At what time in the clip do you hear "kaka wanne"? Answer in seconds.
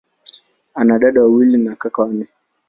1.75-2.27